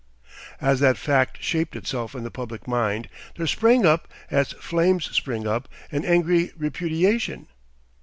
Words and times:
As 0.59 0.79
that 0.79 0.97
fact 0.97 1.43
shaped 1.43 1.75
itself 1.75 2.15
in 2.15 2.23
the 2.23 2.31
public 2.31 2.67
mind, 2.67 3.07
there 3.35 3.45
sprang 3.45 3.85
up, 3.85 4.07
as 4.31 4.53
flames 4.53 5.05
spring 5.15 5.45
up, 5.45 5.69
an 5.91 6.05
angry 6.05 6.51
repudiation. 6.57 7.47